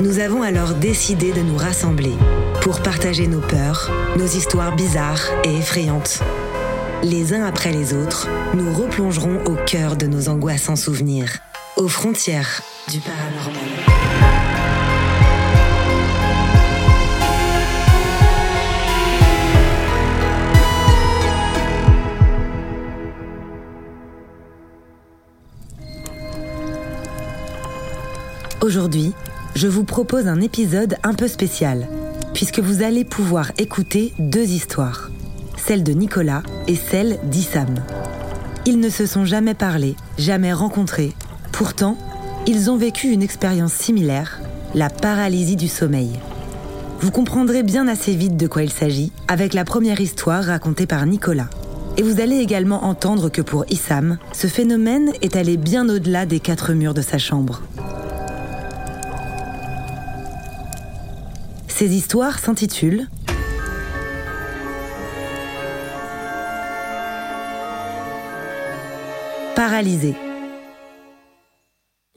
[0.00, 2.12] Nous avons alors décidé de nous rassembler
[2.60, 6.20] pour partager nos peurs, nos histoires bizarres et effrayantes.
[7.02, 11.38] Les uns après les autres, nous replongerons au cœur de nos angoissants souvenirs,
[11.76, 13.54] aux frontières du paranormal.
[28.60, 29.12] Aujourd'hui,
[29.58, 31.88] je vous propose un épisode un peu spécial,
[32.32, 35.10] puisque vous allez pouvoir écouter deux histoires,
[35.56, 37.74] celle de Nicolas et celle d'Issam.
[38.66, 41.12] Ils ne se sont jamais parlé, jamais rencontrés.
[41.50, 41.98] Pourtant,
[42.46, 44.38] ils ont vécu une expérience similaire,
[44.76, 46.12] la paralysie du sommeil.
[47.00, 51.04] Vous comprendrez bien assez vite de quoi il s'agit avec la première histoire racontée par
[51.04, 51.50] Nicolas.
[51.96, 56.38] Et vous allez également entendre que pour Issam, ce phénomène est allé bien au-delà des
[56.38, 57.60] quatre murs de sa chambre.
[61.78, 63.06] Ces histoires s'intitulent
[69.54, 70.16] Paralysé.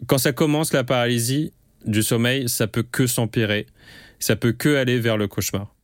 [0.08, 1.54] Quand ça commence la paralysie
[1.86, 3.68] du sommeil, ça peut que s'empirer.
[4.18, 5.76] Ça peut que aller vers le cauchemar.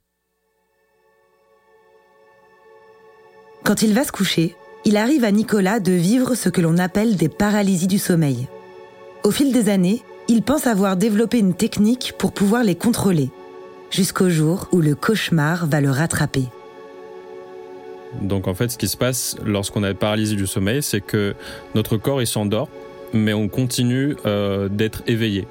[3.63, 4.55] Quand il va se coucher,
[4.85, 8.47] il arrive à Nicolas de vivre ce que l'on appelle des paralysies du sommeil.
[9.23, 13.29] Au fil des années, il pense avoir développé une technique pour pouvoir les contrôler,
[13.90, 16.46] jusqu'au jour où le cauchemar va le rattraper.
[18.22, 21.36] Donc en fait, ce qui se passe lorsqu'on a paralysie du sommeil, c'est que
[21.75, 22.69] notre corps il s'endort,
[23.13, 25.48] mais on continue euh, d'être éveillé.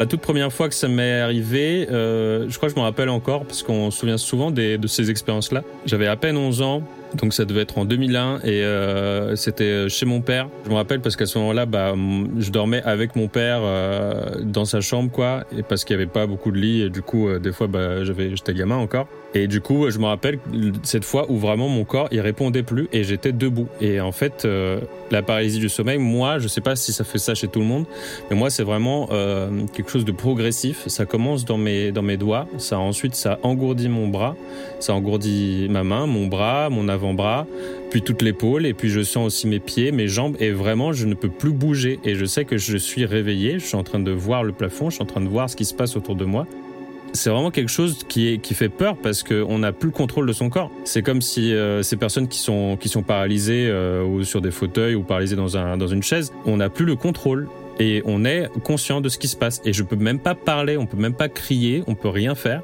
[0.00, 3.08] La toute première fois que ça m'est arrivé, euh, je crois que je me rappelle
[3.08, 5.62] encore, parce qu'on se souvient souvent de ces expériences-là.
[5.86, 6.82] J'avais à peine 11 ans,
[7.14, 10.48] donc ça devait être en 2001, et euh, c'était chez mon père.
[10.64, 11.94] Je me rappelle parce qu'à ce moment-là, bah,
[12.38, 16.10] je dormais avec mon père euh, dans sa chambre, quoi, et parce qu'il n'y avait
[16.10, 19.06] pas beaucoup de lits, et du coup, euh, des fois, bah, j'avais, j'étais gamin encore.
[19.34, 20.38] Et du coup, je me rappelle
[20.82, 23.66] cette fois où vraiment mon corps, il répondait plus, et j'étais debout.
[23.80, 24.80] Et en fait, euh,
[25.10, 27.64] la paralysie du sommeil, moi, je sais pas si ça fait ça chez tout le
[27.64, 27.86] monde,
[28.30, 30.86] mais moi, c'est vraiment euh, quelque chose de progressif.
[30.88, 34.36] Ça commence dans mes, dans mes doigts, ça ensuite, ça engourdit mon bras,
[34.80, 37.46] ça engourdit ma main, mon bras, mon avant avant-bras,
[37.90, 41.06] puis toute l'épaule, et puis je sens aussi mes pieds, mes jambes, et vraiment, je
[41.06, 41.98] ne peux plus bouger.
[42.04, 44.88] Et je sais que je suis réveillé, je suis en train de voir le plafond,
[44.88, 46.46] je suis en train de voir ce qui se passe autour de moi.
[47.14, 50.26] C'est vraiment quelque chose qui, est, qui fait peur parce qu'on n'a plus le contrôle
[50.26, 50.70] de son corps.
[50.84, 54.50] C'est comme si euh, ces personnes qui sont, qui sont paralysées euh, ou sur des
[54.50, 57.48] fauteuils ou paralysées dans, un, dans une chaise, on n'a plus le contrôle
[57.78, 59.60] et on est conscient de ce qui se passe.
[59.64, 62.62] Et je peux même pas parler, on peut même pas crier, on peut rien faire.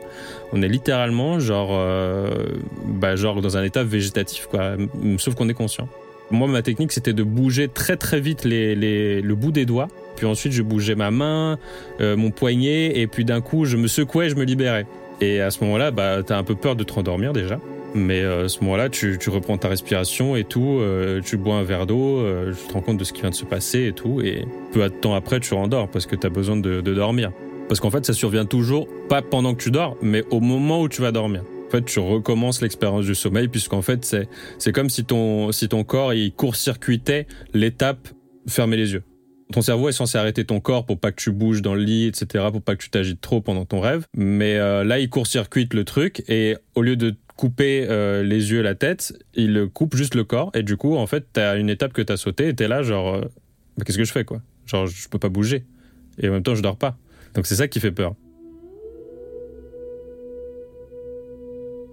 [0.52, 2.46] On est littéralement genre, euh,
[2.84, 4.72] bah, genre dans un état végétatif, quoi.
[5.18, 5.88] Sauf qu'on est conscient.
[6.30, 9.88] Moi, ma technique, c'était de bouger très très vite les, les, le bout des doigts.
[10.16, 11.58] Puis ensuite, je bougeais ma main,
[12.00, 14.86] euh, mon poignet, et puis d'un coup, je me secouais, je me libérais.
[15.20, 17.58] Et à ce moment-là, bah, t'as un peu peur de te rendormir déjà.
[17.94, 21.56] Mais euh, à ce moment-là, tu, tu, reprends ta respiration et tout, euh, tu bois
[21.56, 23.86] un verre d'eau, euh, tu te rends compte de ce qui vient de se passer
[23.86, 26.80] et tout, et peu de temps après, tu rendors parce que tu as besoin de,
[26.80, 27.32] de dormir.
[27.68, 30.88] Parce qu'en fait, ça survient toujours, pas pendant que tu dors, mais au moment où
[30.88, 31.42] tu vas dormir.
[31.66, 35.68] En fait, tu recommences l'expérience du sommeil, puisqu'en fait, c'est, c'est comme si ton, si
[35.68, 38.08] ton corps, il court-circuitait l'étape
[38.46, 39.02] fermer les yeux.
[39.52, 42.06] Ton cerveau est censé arrêter ton corps pour pas que tu bouges dans le lit,
[42.06, 44.06] etc., pour pas que tu t'agites trop pendant ton rêve.
[44.14, 48.74] Mais là, il court-circuite le truc et au lieu de couper euh, les yeux, la
[48.74, 50.50] tête, il coupe juste le corps.
[50.54, 53.14] Et du coup, en fait, t'as une étape que t'as sautée et t'es là, genre,
[53.14, 53.20] euh,
[53.78, 54.42] bah, qu'est-ce que je fais, quoi?
[54.66, 55.64] Genre, je peux pas bouger.
[56.18, 56.98] Et en même temps, je dors pas.
[57.34, 58.16] Donc c'est ça qui fait peur.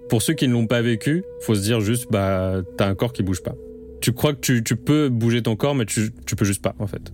[0.10, 3.14] Pour ceux qui ne l'ont pas vécu, faut se dire juste, bah, t'as un corps
[3.14, 3.56] qui bouge pas.
[4.02, 6.76] Tu crois que tu, tu peux bouger ton corps, mais tu, tu peux juste pas,
[6.80, 7.14] en fait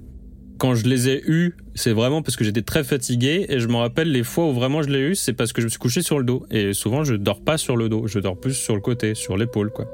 [0.61, 3.77] quand je les ai eus, c'est vraiment parce que j'étais très fatigué et je me
[3.77, 6.03] rappelle les fois où vraiment je l'ai eu, c'est parce que je me suis couché
[6.03, 8.75] sur le dos et souvent je dors pas sur le dos, je dors plus sur
[8.75, 9.87] le côté, sur l'épaule quoi.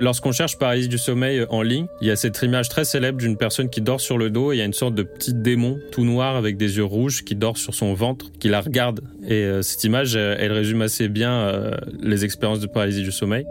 [0.00, 3.36] Lorsqu'on cherche paralysie du sommeil en ligne, il y a cette image très célèbre d'une
[3.36, 5.78] personne qui dort sur le dos et il y a une sorte de petit démon
[5.92, 9.00] tout noir avec des yeux rouges qui dort sur son ventre, qui la regarde.
[9.26, 13.44] Et euh, cette image, elle résume assez bien euh, les expériences de paralysie du sommeil.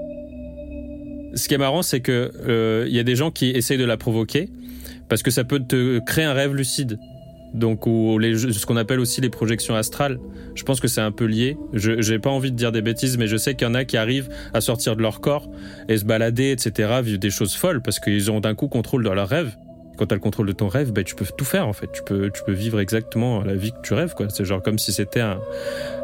[1.35, 3.85] Ce qui est marrant, c'est que euh, il y a des gens qui essayent de
[3.85, 4.49] la provoquer
[5.09, 6.99] parce que ça peut te créer un rêve lucide.
[7.53, 10.19] Donc, ou les, ce qu'on appelle aussi les projections astrales.
[10.55, 11.57] Je pense que c'est un peu lié.
[11.73, 13.85] Je n'ai pas envie de dire des bêtises, mais je sais qu'il y en a
[13.85, 15.49] qui arrivent à sortir de leur corps
[15.87, 19.13] et se balader, etc., vivre des choses folles parce qu'ils ont d'un coup contrôle dans
[19.13, 19.55] leur rêve.
[19.97, 21.91] Quand tu as le contrôle de ton rêve, ben, tu peux tout faire en fait.
[21.91, 24.13] Tu peux, tu peux vivre exactement la vie que tu rêves.
[24.13, 24.29] quoi.
[24.29, 25.39] C'est genre comme si c'était un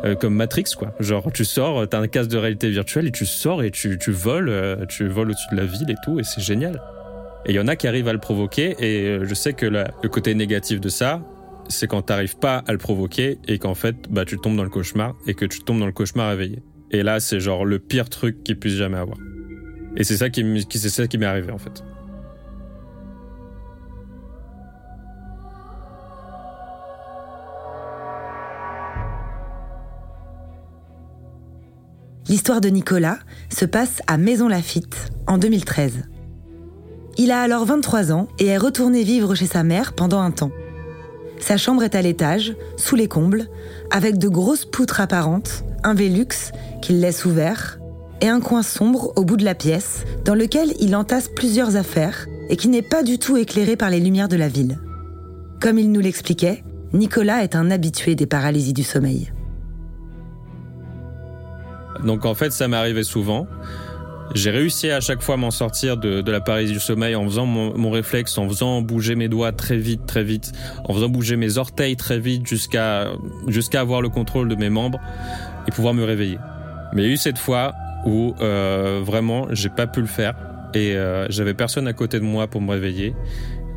[0.04, 0.96] euh, comme Matrix quoi.
[1.00, 4.00] Genre tu sors, tu as un casque de réalité virtuelle et tu sors et tu,
[4.00, 6.82] tu voles, euh, tu voles au-dessus de la ville et tout et c'est génial.
[7.46, 8.76] Et il y en a qui arrivent à le provoquer.
[8.80, 11.22] Et euh, je sais que le côté négatif de ça,
[11.70, 14.70] c'est quand t'arrives pas à le provoquer et qu'en fait, bah, tu tombes dans le
[14.70, 16.64] cauchemar et que tu tombes dans le cauchemar réveillé.
[16.92, 19.18] Et là, c'est genre le pire truc qu'il puisse jamais avoir.
[19.96, 21.84] Et c'est ça qui, c'est ça qui m'est arrivé en fait.
[32.28, 33.20] L'histoire de Nicolas
[33.50, 36.04] se passe à Maison Lafitte en 2013.
[37.18, 40.52] Il a alors 23 ans et est retourné vivre chez sa mère pendant un temps.
[41.40, 43.48] Sa chambre est à l'étage, sous les combles,
[43.92, 46.52] avec de grosses poutres apparentes, un Velux
[46.82, 47.80] qu'il laisse ouvert,
[48.22, 52.28] et un coin sombre au bout de la pièce, dans lequel il entasse plusieurs affaires
[52.50, 54.80] et qui n'est pas du tout éclairé par les lumières de la ville.
[55.60, 56.64] Comme il nous l'expliquait,
[56.94, 59.32] Nicolas est un habitué des paralysies du sommeil.
[62.06, 63.48] Donc en fait, ça m'arrivait souvent.
[64.34, 67.46] J'ai réussi à chaque fois m'en sortir de, de, la paralysie du sommeil en faisant
[67.46, 70.52] mon, mon, réflexe, en faisant bouger mes doigts très vite, très vite,
[70.86, 73.12] en faisant bouger mes orteils très vite jusqu'à
[73.48, 75.00] jusqu'à avoir le contrôle de mes membres
[75.68, 76.40] et pouvoir me réveiller.
[76.94, 77.74] Mais il y a eu cette fois
[78.06, 80.34] où euh, vraiment j'ai pas pu le faire
[80.74, 83.14] et euh, j'avais personne à côté de moi pour me réveiller.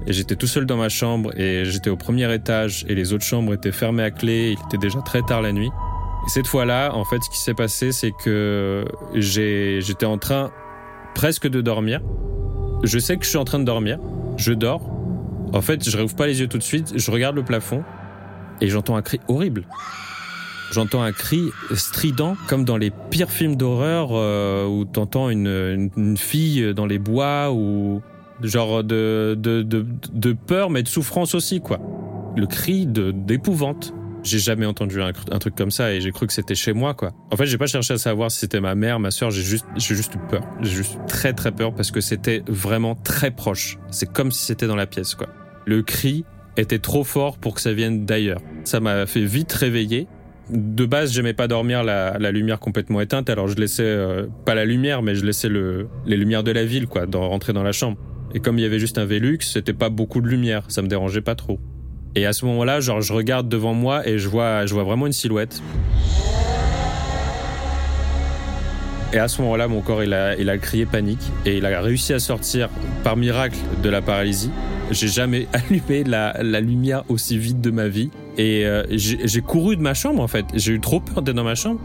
[0.06, 3.24] Et j'étais tout seul dans ma chambre et j'étais au premier étage et les autres
[3.24, 4.56] chambres étaient fermées à clé.
[4.56, 5.70] Il était déjà très tard la nuit.
[6.26, 10.50] Et cette fois-là, en fait, ce qui s'est passé, c'est que j'étais en train
[11.14, 12.00] presque de dormir.
[12.82, 13.98] Je sais que je suis en train de dormir.
[14.36, 14.82] Je dors.
[15.52, 16.92] En fait, je réouvre pas les yeux tout de suite.
[16.96, 17.84] Je regarde le plafond
[18.60, 19.66] et j'entends un cri horrible.
[20.72, 25.90] J'entends un cri strident, comme dans les pires films d'horreur euh, où t'entends une, une,
[25.96, 28.02] une, fille dans les bois ou
[28.42, 31.78] genre de, de, de, de peur, mais de souffrance aussi, quoi.
[32.36, 33.94] Le cri d'épouvante.
[34.26, 37.12] J'ai jamais entendu un, truc comme ça et j'ai cru que c'était chez moi, quoi.
[37.30, 39.66] En fait, j'ai pas cherché à savoir si c'était ma mère, ma soeur, j'ai juste,
[39.76, 40.42] juste eu peur.
[40.62, 43.78] J'ai juste très très peur parce que c'était vraiment très proche.
[43.92, 45.28] C'est comme si c'était dans la pièce, quoi.
[45.64, 46.24] Le cri
[46.56, 48.40] était trop fort pour que ça vienne d'ailleurs.
[48.64, 50.08] Ça m'a fait vite réveiller.
[50.50, 54.64] De base, j'aimais pas dormir la, lumière complètement éteinte, alors je laissais euh, pas la
[54.64, 57.96] lumière, mais je laissais le, les lumières de la ville, quoi, rentrer dans la chambre.
[58.34, 60.88] Et comme il y avait juste un Velux, c'était pas beaucoup de lumière, ça me
[60.88, 61.60] dérangeait pas trop.
[62.16, 65.06] Et à ce moment-là, genre, je regarde devant moi et je vois, je vois vraiment
[65.06, 65.62] une silhouette.
[69.12, 71.80] Et à ce moment-là, mon corps, il a, il a crié panique et il a
[71.82, 72.70] réussi à sortir
[73.04, 74.50] par miracle de la paralysie.
[74.90, 78.10] J'ai jamais allumé la, la, lumière aussi vite de ma vie.
[78.38, 80.46] Et euh, j'ai couru de ma chambre, en fait.
[80.54, 81.80] J'ai eu trop peur d'être dans ma chambre.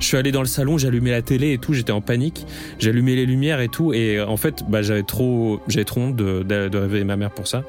[0.00, 2.46] Je suis allé dans le salon, allumé la télé et tout, j'étais en panique.
[2.82, 3.92] Allumé les lumières et tout.
[3.92, 7.46] Et en fait, bah, j'avais trop, trop honte de, de, de réveiller ma mère pour
[7.46, 7.64] ça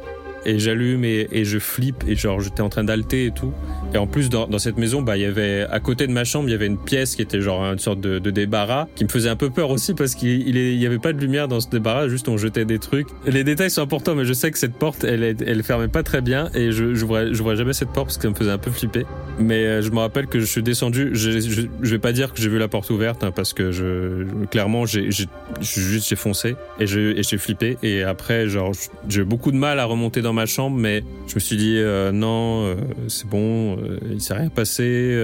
[0.45, 3.53] et j'allume et, et, je flippe et genre j'étais en train d'alter et tout.
[3.93, 6.23] Et en plus dans, dans cette maison, bah il y avait à côté de ma
[6.23, 9.03] chambre, il y avait une pièce qui était genre une sorte de, de débarras qui
[9.03, 11.59] me faisait un peu peur aussi parce qu'il il, y avait pas de lumière dans
[11.59, 13.07] ce débarras, juste on jetait des trucs.
[13.25, 16.21] Les détails sont importants, mais je sais que cette porte, elle elle fermait pas très
[16.21, 18.57] bien et je je vois, je vois jamais cette porte parce qu'elle me faisait un
[18.57, 19.05] peu flipper.
[19.39, 21.12] Mais euh, je me rappelle que je suis descendu.
[21.13, 23.71] Je, je, je vais pas dire que j'ai vu la porte ouverte hein, parce que
[23.71, 25.29] je clairement j'ai juste
[25.62, 28.71] j'ai foncé et j'ai flippé et après genre
[29.07, 32.11] j'ai beaucoup de mal à remonter dans ma chambre, mais je me suis dit euh,
[32.11, 32.75] non, euh,
[33.07, 35.17] c'est bon, euh, il s'est rien passé.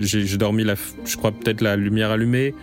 [0.00, 2.54] J'ai dormi, la, je crois peut-être la lumière allumée,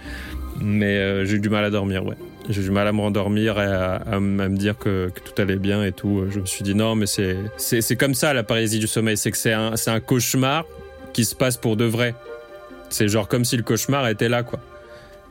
[0.62, 2.16] mais j'ai eu du mal à dormir, ouais.
[2.50, 5.94] J'ai du mal à me rendormir et à, me dire que, tout allait bien et
[5.94, 6.26] tout.
[6.30, 9.38] Je me suis dit non, mais c'est comme ça la paralysie du sommeil, c'est que
[9.38, 10.66] c'est un, un cauchemar
[11.14, 12.16] qui se passe pour de vrai.
[12.90, 14.60] C'est genre comme si le cauchemar était là, quoi.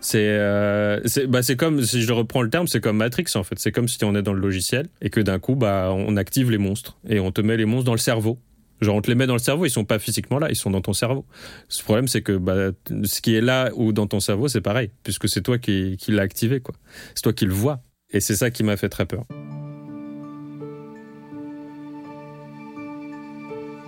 [0.02, 3.56] C'est euh, bah comme, si je reprends le terme, c'est comme Matrix en fait.
[3.60, 6.50] C'est comme si on est dans le logiciel et que d'un coup, bah, on active
[6.50, 8.38] les monstres et on te met les monstres dans le cerveau.
[8.80, 10.70] Genre, on te les met dans le cerveau, ils sont pas physiquement là, ils sont
[10.70, 11.24] dans ton cerveau.
[11.68, 12.72] Ce problème, c'est que bah,
[13.04, 16.10] ce qui est là ou dans ton cerveau, c'est pareil, puisque c'est toi qui, qui
[16.10, 16.74] l'as activé, quoi.
[17.14, 17.80] C'est toi qui le vois.
[18.10, 19.24] Et c'est ça qui m'a fait très peur.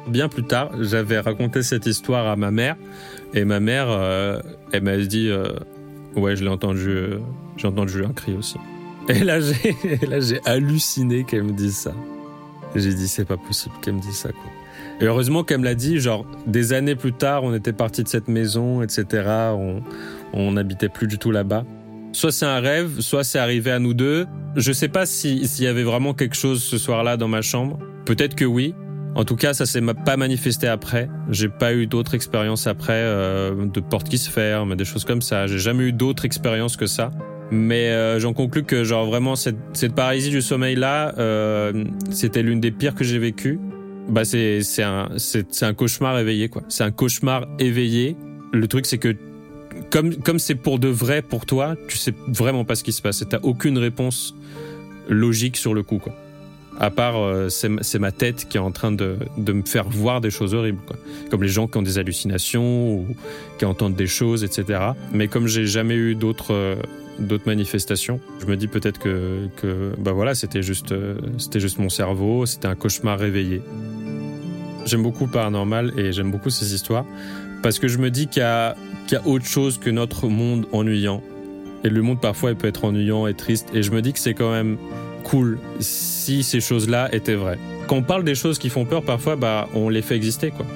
[0.06, 2.76] Bien plus tard, j'avais raconté cette histoire à ma mère,
[3.32, 4.40] et ma mère, euh,
[4.70, 5.28] elle m'a dit.
[5.28, 5.48] Euh,
[6.16, 6.88] Ouais, je l'ai entendu.
[6.88, 7.18] Euh,
[7.56, 8.56] j'ai entendu un cri aussi.
[9.08, 11.92] Et là, j'ai, là, j'ai halluciné qu'elle me dise ça.
[12.74, 14.50] J'ai dit, c'est pas possible qu'elle me dise ça, quoi.
[15.00, 18.08] Et heureusement qu'elle me l'a dit, genre, des années plus tard, on était parti de
[18.08, 19.28] cette maison, etc.
[20.32, 21.64] On, n'habitait plus du tout là-bas.
[22.12, 24.26] Soit c'est un rêve, soit c'est arrivé à nous deux.
[24.54, 27.78] Je sais pas s'il y avait vraiment quelque chose ce soir-là dans ma chambre.
[28.04, 28.74] Peut-être que oui.
[29.16, 31.08] En tout cas, ça s'est pas manifesté après.
[31.30, 35.22] J'ai pas eu d'autres expériences après, euh, de portes qui se ferment, des choses comme
[35.22, 35.46] ça.
[35.46, 37.10] J'ai jamais eu d'autres expériences que ça.
[37.50, 42.42] Mais euh, j'en conclus que genre vraiment cette, cette paralysie du sommeil là, euh, c'était
[42.42, 43.60] l'une des pires que j'ai vécues.
[44.08, 46.62] Bah c'est c'est un c'est un cauchemar éveillé quoi.
[46.68, 48.16] C'est un cauchemar éveillé.
[48.52, 49.14] Le truc c'est que
[49.90, 53.02] comme comme c'est pour de vrai pour toi, tu sais vraiment pas ce qui se
[53.02, 53.24] passe.
[53.28, 54.34] T'as aucune réponse
[55.08, 56.14] logique sur le coup quoi
[56.80, 60.20] à part euh, c'est ma tête qui est en train de, de, me faire voir
[60.20, 60.80] des choses horribles,
[61.30, 63.06] comme les gens qui ont des hallucinations ou
[63.58, 64.80] qui entendent des choses, etc.
[65.12, 66.76] Mais comme j'ai jamais eu d'autres euh,
[67.18, 71.78] d'autres manifestations, je me dis peut-être que, que bah voilà, c'était juste euh, c'était juste
[71.78, 73.62] mon cerveau, c'était un cauchemar réveillé.
[74.84, 77.06] J'aime beaucoup paranormal et j'aime beaucoup ces histoires
[77.62, 81.22] parce que je me dis qu'il y, y, a autre chose que notre monde ennuyant.
[81.84, 84.18] Et le monde parfois il peut être ennuyant et triste et je me dis que
[84.18, 84.76] c'est quand même
[85.24, 87.58] cool si ces choses-là étaient vraies.
[87.88, 90.66] Quand on parle des choses qui font peur, parfois, bah, on les fait exister, quoi.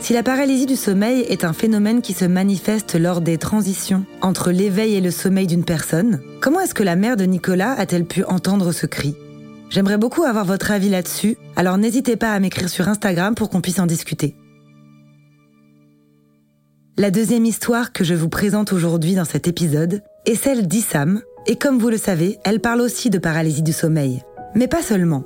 [0.00, 4.52] Si la paralysie du sommeil est un phénomène qui se manifeste lors des transitions entre
[4.52, 8.24] l'éveil et le sommeil d'une personne, comment est-ce que la mère de Nicolas a-t-elle pu
[8.24, 9.16] entendre ce cri?
[9.68, 13.60] J'aimerais beaucoup avoir votre avis là-dessus, alors n'hésitez pas à m'écrire sur Instagram pour qu'on
[13.60, 14.34] puisse en discuter.
[16.96, 21.56] La deuxième histoire que je vous présente aujourd'hui dans cet épisode est celle d'Issam, et
[21.56, 24.22] comme vous le savez, elle parle aussi de paralysie du sommeil.
[24.54, 25.22] Mais pas seulement.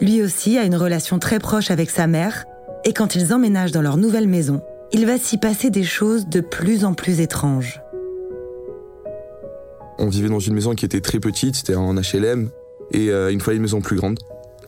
[0.00, 2.44] Lui aussi a une relation très proche avec sa mère,
[2.84, 4.62] et quand ils emménagent dans leur nouvelle maison,
[4.92, 7.80] il va s'y passer des choses de plus en plus étranges.
[9.98, 12.50] On vivait dans une maison qui était très petite, c'était en HLM,
[12.92, 14.20] et euh, il fallait une maison plus grande.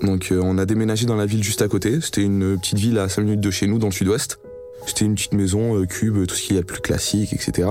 [0.03, 2.99] Donc euh, on a déménagé dans la ville juste à côté, c'était une petite ville
[2.99, 4.41] à 5 minutes de chez nous, dans le sud-ouest.
[4.87, 7.69] C'était une petite maison euh, cube, tout ce qu'il y a plus classique, etc.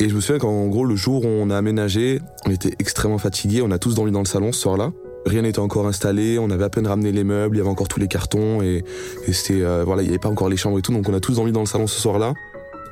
[0.00, 3.18] Et je me souviens qu'en gros, le jour où on a aménagé, on était extrêmement
[3.18, 4.92] fatigués, on a tous dormi dans le salon ce soir-là.
[5.26, 7.88] Rien n'était encore installé, on avait à peine ramené les meubles, il y avait encore
[7.88, 8.84] tous les cartons et,
[9.26, 11.20] c'était euh, voilà, il n'y avait pas encore les chambres et tout, donc on a
[11.20, 12.32] tous dormi dans le salon ce soir-là.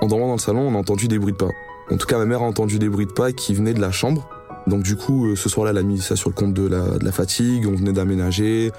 [0.01, 1.51] En dormant dans le salon, on a entendu des bruits de pas.
[1.91, 3.93] En tout cas, ma mère a entendu des bruits de pas qui venaient de la
[3.93, 4.29] chambre.
[4.67, 7.13] Donc du coup, euh, ce soir-là, elle a mis ça sur le compte de la
[7.13, 8.73] fatigue, on venait d'aménager,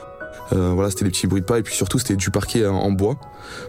[0.53, 2.75] euh, voilà, c'était des petits bruits de pas et puis surtout c'était du parquet en,
[2.75, 3.15] en bois.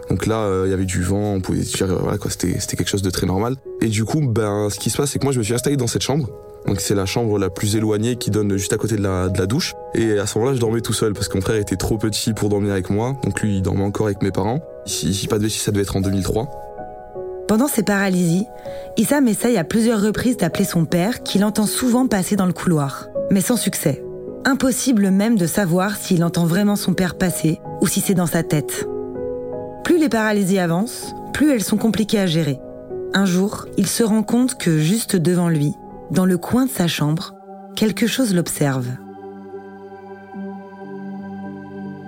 [0.09, 2.77] Donc là, euh, il y avait du vent, on pouvait dire voilà quoi, c'était c'était
[2.77, 3.55] quelque chose de très normal.
[3.81, 5.77] Et du coup, ben ce qui se passe, c'est que moi je me suis installé
[5.77, 6.29] dans cette chambre.
[6.65, 9.37] Donc c'est la chambre la plus éloignée qui donne juste à côté de la, de
[9.37, 9.73] la douche.
[9.95, 12.33] Et à ce moment-là, je dormais tout seul parce que mon frère était trop petit
[12.33, 13.15] pour dormir avec moi.
[13.23, 14.59] Donc lui, il dormait encore avec mes parents.
[14.85, 16.49] Si pas de bêtises, ça devait être en 2003.
[17.47, 18.45] Pendant ces paralysies,
[18.97, 23.07] Issam essaye à plusieurs reprises d'appeler son père, qu'il entend souvent passer dans le couloir,
[23.31, 24.03] mais sans succès.
[24.45, 28.41] Impossible même de savoir s'il entend vraiment son père passer ou si c'est dans sa
[28.41, 28.87] tête.
[29.83, 32.59] Plus les paralysies avancent, plus elles sont compliquées à gérer.
[33.13, 35.73] Un jour, il se rend compte que juste devant lui,
[36.11, 37.35] dans le coin de sa chambre,
[37.75, 38.87] quelque chose l'observe.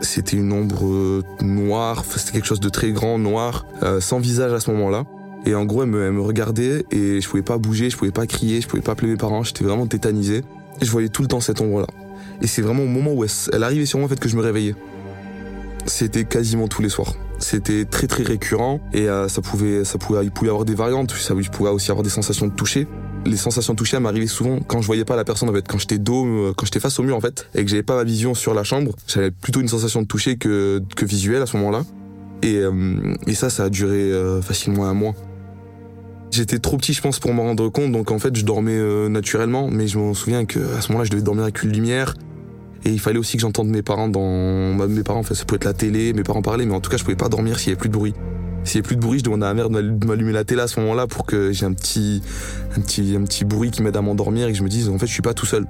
[0.02, 4.54] C'était une ombre euh, noire, c'était quelque chose de très grand, noir, euh, sans visage
[4.54, 5.04] à ce moment-là.
[5.46, 8.62] Et en gros, elle me, regardait et je pouvais pas bouger, je pouvais pas crier,
[8.62, 10.44] je pouvais pas appeler mes parents, j'étais vraiment tétanisé.
[10.82, 11.88] Je voyais tout le temps cette ombre-là.
[12.42, 14.42] Et c'est vraiment au moment où elle, arrivait sur moi en fait que je me
[14.42, 14.76] réveillais.
[15.86, 17.14] C'était quasiment tous les soirs.
[17.40, 21.12] C'était très très récurrent et euh, ça pouvait, ça pouvait, il pouvait avoir des variantes.
[21.12, 22.88] Ça, je pouvais aussi avoir des sensations de toucher.
[23.26, 26.26] Les sensations de toucher m'arrivaient souvent quand je voyais pas la personne quand j'étais dos,
[26.26, 28.54] euh, quand j'étais face au mur en fait, et que j'avais pas ma vision sur
[28.54, 28.96] la chambre.
[29.08, 31.84] J'avais plutôt une sensation de toucher que, que visuelle à ce moment-là.
[32.44, 32.72] Et, euh,
[33.34, 35.14] ça, ça a duré facilement un mois.
[36.32, 38.80] J'étais trop petit, je pense, pour m'en rendre compte, donc en fait, je dormais
[39.10, 42.16] naturellement, mais je me souviens que à ce moment-là, je devais dormir avec une lumière.
[42.84, 44.76] Et il fallait aussi que j'entende mes parents dans.
[44.76, 46.82] Bah, mes parents, en fait, ça pouvait être la télé, mes parents parlaient, mais en
[46.82, 48.14] tout cas, je pouvais pas dormir s'il y avait plus de bruit.
[48.64, 50.62] S'il y avait plus de bruit, je demandais à ma mère de m'allumer la télé
[50.62, 52.22] à ce moment-là pour que j'ai un petit,
[52.76, 54.98] un petit, un petit bruit qui m'aide à m'endormir et que je me dise, en
[54.98, 55.66] fait, je suis pas tout seul.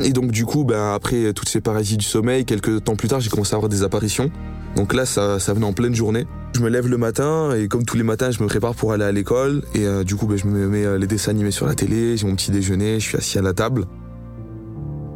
[0.00, 3.20] Et donc, du coup, ben, après toutes ces paralysies du sommeil, quelques temps plus tard,
[3.20, 4.30] j'ai commencé à avoir des apparitions.
[4.74, 6.26] Donc là, ça, ça venait en pleine journée.
[6.54, 9.04] Je me lève le matin et comme tous les matins, je me prépare pour aller
[9.04, 9.62] à l'école.
[9.74, 12.16] Et euh, du coup, ben, je me mets euh, les dessins animés sur la télé,
[12.16, 13.86] j'ai mon petit déjeuner, je suis assis à la table.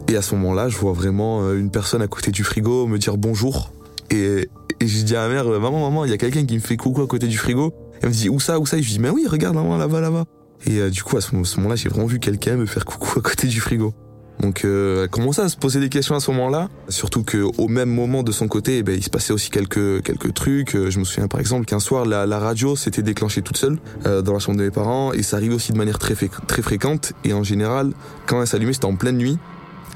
[0.08, 2.98] Et à ce moment-là, je vois vraiment euh, une personne à côté du frigo me
[2.98, 3.72] dire bonjour.
[4.10, 4.48] Et,
[4.80, 6.76] et je dis à ma mère, maman, maman, il y a quelqu'un qui me fait
[6.76, 7.72] coucou à côté du frigo.
[8.02, 8.76] Elle me dit, où ça, où ça?
[8.76, 10.24] Et je dis, mais oui, regarde, maman, là-bas, là-bas.
[10.66, 13.22] Et euh, du coup, à ce, moment-là, j'ai vraiment vu quelqu'un me faire coucou à
[13.22, 13.94] côté du frigo.
[14.40, 16.68] Donc, euh, elle commençait à se poser des questions à ce moment-là.
[16.88, 20.34] Surtout qu'au même moment, de son côté, eh ben, il se passait aussi quelques quelques
[20.34, 20.76] trucs.
[20.76, 23.78] Euh, je me souviens par exemple qu'un soir, la, la radio s'était déclenchée toute seule
[24.04, 25.14] dans la chambre de mes parents.
[25.14, 27.14] Et ça arrivait aussi de manière très, très fréquente.
[27.24, 27.92] Et en général,
[28.26, 29.38] quand elle s'allumait, c'était en pleine nuit.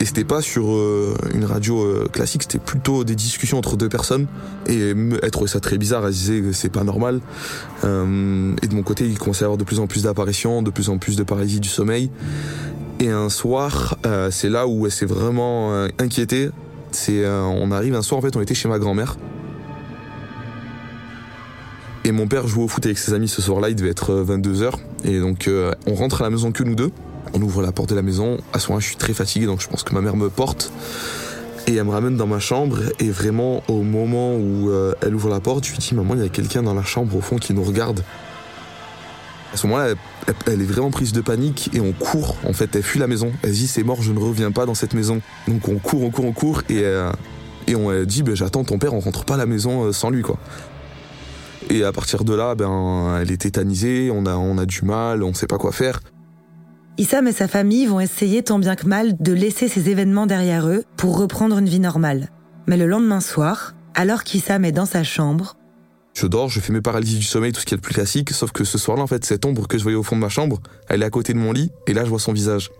[0.00, 3.90] Et c'était pas sur euh, une radio euh, classique, c'était plutôt des discussions entre deux
[3.90, 4.28] personnes.
[4.66, 7.20] Et elle trouvait ça très bizarre, elle disait que c'est pas normal.
[7.84, 10.70] Euh, et de mon côté, il commençait à avoir de plus en plus d'apparitions, de
[10.70, 12.10] plus en plus de paralysie du sommeil.
[12.98, 13.96] Et un soir,
[14.30, 16.50] c'est là où elle s'est vraiment inquiétée.
[16.90, 19.16] C'est, on arrive un soir, en fait, on était chez ma grand-mère.
[22.04, 24.72] Et mon père jouait au foot avec ses amis ce soir-là, il devait être 22h.
[25.04, 25.48] Et donc,
[25.86, 26.90] on rentre à la maison que nous deux.
[27.34, 28.38] On ouvre la porte de la maison.
[28.52, 30.72] À ce moment-là, je suis très fatigué, donc je pense que ma mère me porte.
[31.66, 32.78] Et elle me ramène dans ma chambre.
[32.98, 36.22] Et vraiment, au moment où euh, elle ouvre la porte, je lui dis Maman, il
[36.22, 38.02] y a quelqu'un dans la chambre au fond qui nous regarde.
[39.52, 39.94] À ce moment-là,
[40.46, 42.36] elle, est vraiment prise de panique et on court.
[42.46, 43.32] En fait, elle fuit la maison.
[43.42, 45.20] Elle dit C'est mort, je ne reviens pas dans cette maison.
[45.48, 46.62] Donc on court, on court, on court.
[46.68, 47.10] Et, euh,
[47.74, 50.38] on dit ben, J'attends ton père, on rentre pas la maison euh, sans lui, quoi.
[51.68, 55.22] Et à partir de là, ben, elle est tétanisée, on a, on a du mal,
[55.22, 56.00] on sait pas quoi faire.
[57.00, 60.68] Issam et sa famille vont essayer tant bien que mal de laisser ces événements derrière
[60.68, 62.28] eux pour reprendre une vie normale.
[62.66, 65.56] Mais le lendemain soir, alors qu'Issam est dans sa chambre,
[66.12, 68.28] je dors, je fais mes paralysies du sommeil, tout ce qui est le plus classique,
[68.28, 70.28] sauf que ce soir-là, en fait, cette ombre que je voyais au fond de ma
[70.28, 70.60] chambre,
[70.90, 72.70] elle est à côté de mon lit, et là, je vois son visage.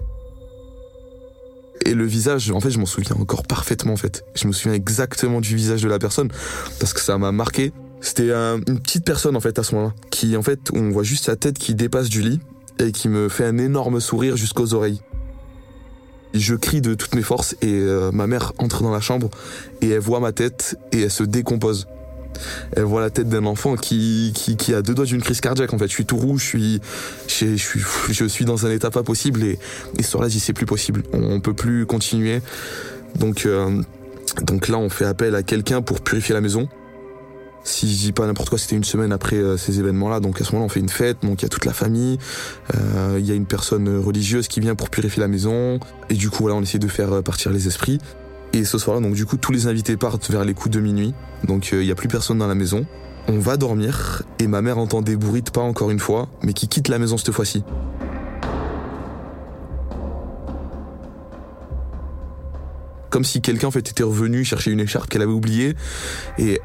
[1.86, 4.22] Et le visage, en fait, je m'en souviens encore parfaitement, en fait.
[4.34, 6.28] Je me souviens exactement du visage de la personne,
[6.78, 7.72] parce que ça m'a marqué.
[8.02, 11.24] C'était une petite personne, en fait, à ce moment-là, qui, en fait, on voit juste
[11.24, 12.40] sa tête qui dépasse du lit,
[12.80, 15.00] et qui me fait un énorme sourire jusqu'aux oreilles.
[16.32, 19.30] Je crie de toutes mes forces et euh, ma mère entre dans la chambre
[19.80, 21.88] et elle voit ma tête et elle se décompose.
[22.76, 25.78] Elle voit la tête d'un enfant qui, qui, a deux doigts d'une crise cardiaque en
[25.78, 25.88] fait.
[25.88, 26.80] Je suis tout rouge, je suis,
[27.26, 29.58] je, suis, je suis dans un état pas possible et,
[29.98, 31.02] et ce soir-là, dis c'est plus possible.
[31.12, 32.40] On, ne peut plus continuer.
[33.16, 33.82] Donc, euh,
[34.42, 36.68] donc là, on fait appel à quelqu'un pour purifier la maison.
[37.62, 40.20] Si je dis pas n'importe quoi, c'était une semaine après euh, ces événements-là.
[40.20, 41.18] Donc à ce moment-là, on fait une fête.
[41.22, 42.18] Donc il y a toute la famille.
[42.74, 45.78] Euh, il y a une personne religieuse qui vient pour purifier la maison.
[46.08, 47.98] Et du coup, voilà, on essaie de faire euh, partir les esprits.
[48.52, 51.14] Et ce soir-là, donc du coup, tous les invités partent vers les coups de minuit.
[51.46, 52.84] Donc il y a plus personne dans la maison.
[53.28, 56.52] On va dormir et ma mère entend des bruits de pas encore une fois, mais
[56.52, 57.62] qui quittent la maison cette fois-ci.
[63.10, 65.74] Comme si quelqu'un en fait était revenu chercher une écharpe qu'elle avait oubliée.
[66.38, 66.60] Et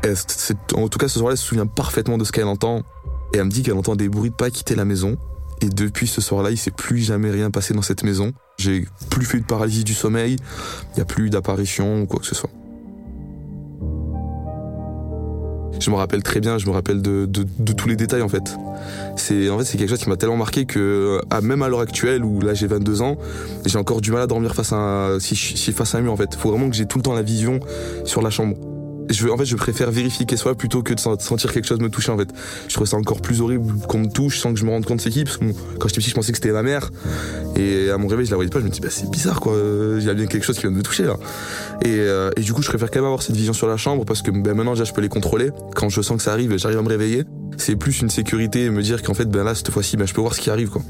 [0.75, 2.83] en tout cas, ce soir-là, elle se souvient parfaitement de ce qu'elle entend.
[3.33, 5.17] Et elle me dit qu'elle entend des bruits de pas quitter la maison.
[5.61, 8.33] Et depuis ce soir-là, il s'est plus jamais rien passé dans cette maison.
[8.57, 10.35] J'ai plus fait de paralysie du sommeil.
[10.93, 12.49] Il n'y a plus d'apparition ou quoi que ce soit.
[15.79, 17.25] Je me rappelle très bien, je me rappelle de,
[17.73, 18.55] tous les détails en fait.
[19.15, 22.23] C'est en fait c'est quelque chose qui m'a tellement marqué que même à l'heure actuelle
[22.23, 23.17] où là j'ai 22 ans,
[23.65, 25.35] j'ai encore du mal à dormir face à si,
[25.71, 26.35] face à un mur en fait.
[26.35, 27.59] Faut vraiment que j'ai tout le temps la vision
[28.03, 28.55] sur la chambre.
[29.09, 31.89] Je, en fait, je préfère vérifier qu'elle soit plutôt que de sentir quelque chose me
[31.89, 32.11] toucher.
[32.11, 32.29] En fait,
[32.67, 35.01] je trouve ça encore plus horrible qu'on me touche sans que je me rende compte
[35.01, 35.23] c'est qui.
[35.23, 35.45] Parce que
[35.79, 36.89] quand j'étais petit, je pensais que c'était ma mère.
[37.55, 38.59] Et à mon réveil, je la voyais pas.
[38.59, 39.53] Je me dis, bah, c'est bizarre, quoi.
[39.97, 41.17] Il y a bien quelque chose qui vient de me toucher là.
[41.81, 44.05] Et, euh, et, du coup, je préfère quand même avoir cette vision sur la chambre
[44.05, 45.51] parce que ben, maintenant, déjà, je peux les contrôler.
[45.75, 47.23] Quand je sens que ça arrive, j'arrive à me réveiller.
[47.57, 50.13] C'est plus une sécurité et me dire qu'en fait, ben là, cette fois-ci, ben, je
[50.13, 50.81] peux voir ce qui arrive, quoi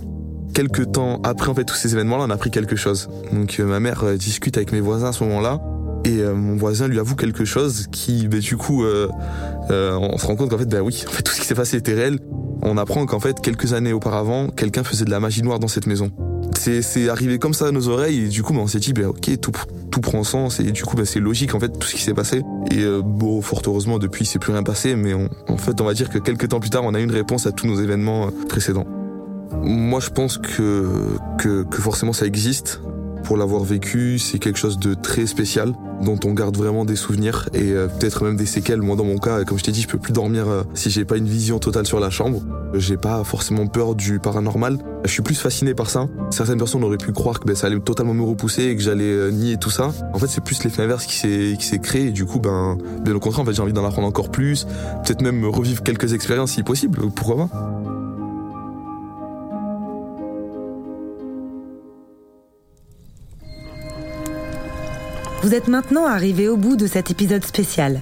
[0.55, 3.09] quelques temps après en fait tous ces événements-là, on a appris quelque chose.
[3.33, 5.59] Donc euh, ma mère euh, discute avec mes voisins à ce moment-là
[6.05, 10.35] et euh, mon voisin lui avoue quelque chose qui, ben, du coup, on se rend
[10.35, 12.19] compte qu'en fait, ben oui, en fait tout ce qui s'est passé était réel.
[12.61, 15.87] On apprend qu'en fait quelques années auparavant, quelqu'un faisait de la magie noire dans cette
[15.87, 16.11] maison.
[16.57, 19.07] C'est arrivé comme ça à nos oreilles et du coup, ben, on s'est dit, ben
[19.07, 19.51] ok, tout,
[19.91, 22.13] tout prend sens et du coup, ben, c'est logique en fait tout ce qui s'est
[22.13, 22.43] passé.
[22.71, 26.09] Et bon, fort heureusement, depuis, c'est plus rien passé, mais en fait, on va dire
[26.09, 28.85] que quelques temps plus tard, on a une réponse à tous nos événements précédents.
[29.61, 32.81] Moi, je pense que, que, que forcément ça existe.
[33.25, 37.49] Pour l'avoir vécu, c'est quelque chose de très spécial, dont on garde vraiment des souvenirs
[37.55, 38.83] et euh, peut-être même des séquelles.
[38.83, 41.05] Moi, dans mon cas, comme je t'ai dit, je peux plus dormir euh, si j'ai
[41.05, 42.43] pas une vision totale sur la chambre.
[42.75, 44.77] J'ai pas forcément peur du paranormal.
[45.05, 46.07] Je suis plus fasciné par ça.
[46.29, 49.03] Certaines personnes auraient pu croire que ben, ça allait totalement me repousser et que j'allais
[49.05, 49.91] euh, nier tout ça.
[50.13, 53.19] En fait, c'est plus l'effet inverse qui s'est créé et du coup, ben, bien au
[53.19, 54.67] contraire, en fait, j'ai envie d'en apprendre encore plus.
[55.03, 56.99] Peut-être même revivre quelques expériences si possible.
[57.15, 57.84] Pourquoi pas?
[65.41, 68.01] Vous êtes maintenant arrivé au bout de cet épisode spécial.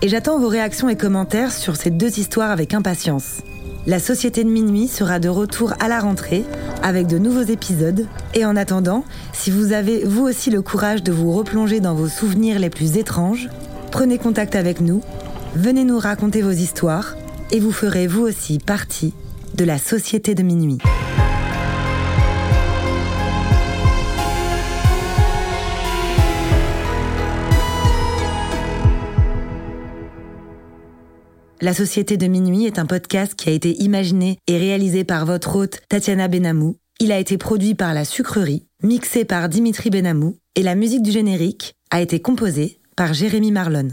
[0.00, 3.42] Et j'attends vos réactions et commentaires sur ces deux histoires avec impatience.
[3.86, 6.44] La Société de Minuit sera de retour à la rentrée
[6.82, 8.06] avec de nouveaux épisodes.
[8.34, 12.08] Et en attendant, si vous avez vous aussi le courage de vous replonger dans vos
[12.08, 13.48] souvenirs les plus étranges,
[13.90, 15.02] prenez contact avec nous,
[15.54, 17.16] venez nous raconter vos histoires
[17.50, 19.14] et vous ferez vous aussi partie
[19.54, 20.78] de la Société de Minuit.
[31.60, 35.56] La Société de Minuit est un podcast qui a été imaginé et réalisé par votre
[35.56, 36.76] hôte Tatiana Benamou.
[37.00, 41.10] Il a été produit par La Sucrerie, mixé par Dimitri Benamou, et la musique du
[41.10, 43.88] générique a été composée par Jérémy Marlon.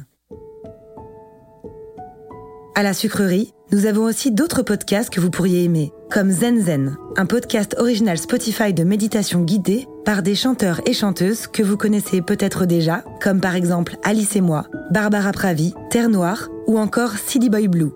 [2.76, 6.98] À La Sucrerie, nous avons aussi d'autres podcasts que vous pourriez aimer, comme Zen Zen,
[7.18, 12.22] un podcast original Spotify de méditation guidée par des chanteurs et chanteuses que vous connaissez
[12.22, 17.50] peut-être déjà, comme par exemple Alice et moi, Barbara Pravi, Terre Noire ou encore Silly
[17.50, 17.94] Boy Blue.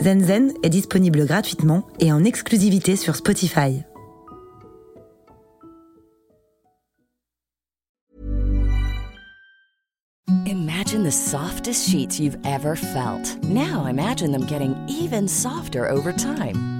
[0.00, 3.82] Zen Zen est disponible gratuitement et en exclusivité sur Spotify.
[10.46, 13.36] Imagine the softest sheets you've ever felt.
[13.44, 16.79] Now imagine them getting even softer over time.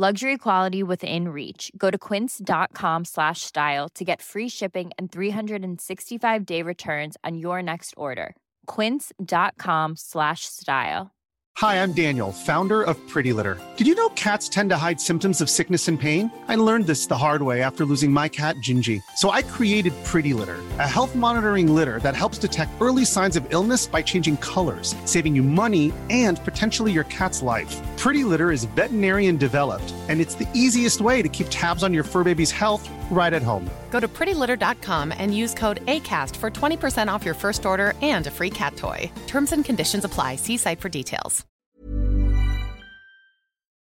[0.00, 1.70] Luxury quality within reach.
[1.76, 7.60] Go to quince.com slash style to get free shipping and 365 day returns on your
[7.60, 8.34] next order.
[8.64, 11.10] Quince.com slash style.
[11.58, 13.60] Hi, I'm Daniel, founder of Pretty Litter.
[13.76, 16.32] Did you know cats tend to hide symptoms of sickness and pain?
[16.48, 19.02] I learned this the hard way after losing my cat, Gingy.
[19.16, 23.44] So I created Pretty Litter, a health monitoring litter that helps detect early signs of
[23.52, 27.76] illness by changing colors, saving you money and potentially your cat's life.
[28.00, 32.02] Pretty Litter is veterinarian developed, and it's the easiest way to keep tabs on your
[32.02, 33.68] fur baby's health right at home.
[33.90, 38.30] Go to prettylitter.com and use code ACAST for 20% off your first order and a
[38.30, 39.10] free cat toy.
[39.26, 40.36] Terms and conditions apply.
[40.36, 41.44] See site for details.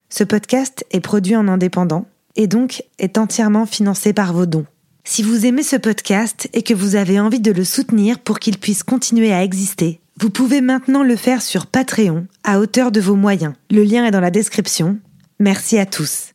[0.10, 4.66] Ce podcast est produit en indépendant et donc est entièrement financé par vos dons.
[5.06, 8.58] Si vous aimez ce podcast et que vous avez envie de le soutenir pour qu'il
[8.58, 13.16] puisse continuer à exister, vous pouvez maintenant le faire sur Patreon à hauteur de vos
[13.16, 13.56] moyens.
[13.72, 15.00] Le lien est dans la description.
[15.40, 16.31] Merci à tous.